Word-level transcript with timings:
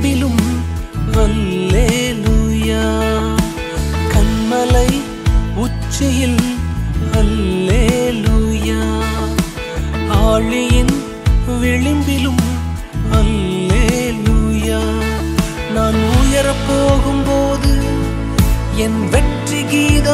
پوٹ 16.66 17.66
گیت 19.72 20.08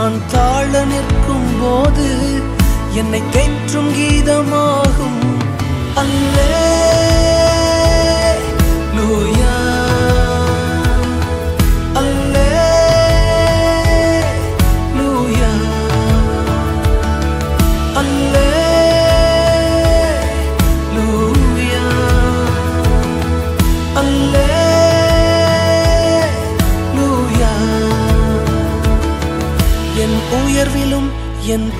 آن 0.00 0.18
تاڑ 0.30 0.66
نکم 0.66 1.62
کم 3.68 3.88
گیت 3.96 4.30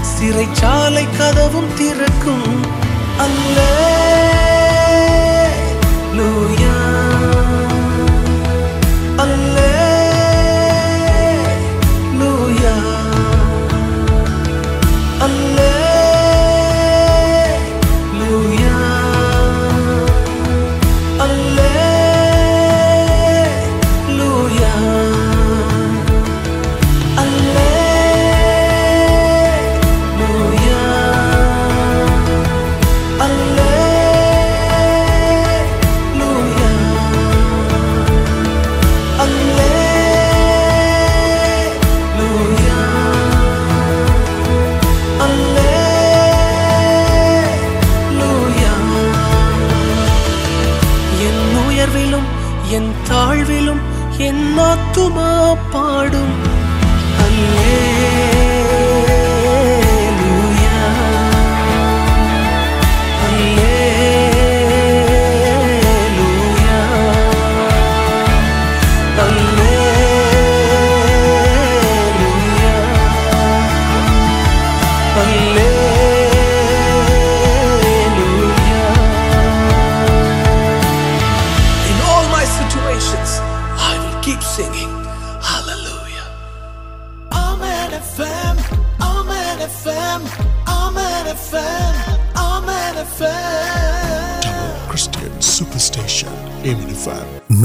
سرچا 0.04 0.90
کدو 1.18 1.62
ترک 1.78 2.26
پاڑ 55.72 56.10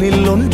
بلون 0.00 0.49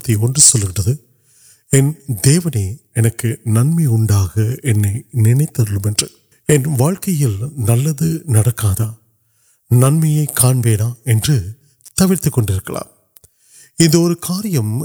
نلکا 7.66 8.74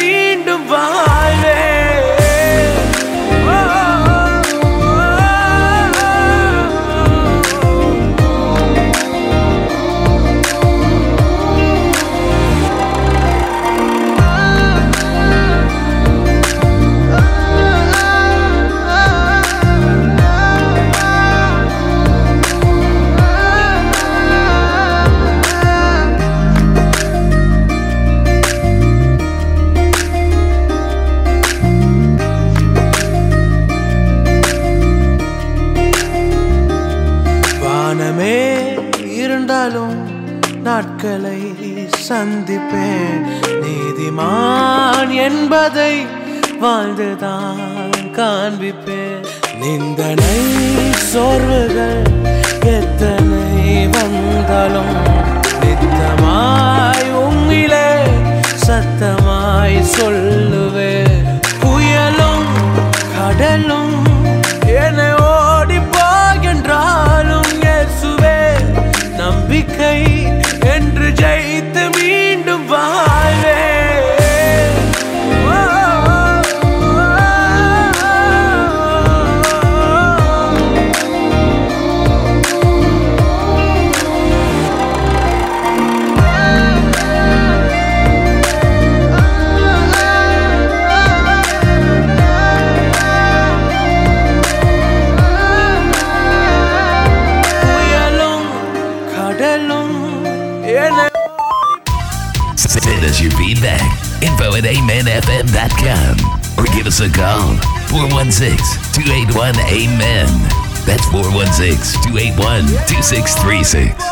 281 111.82 112.66
2636. 112.86 114.11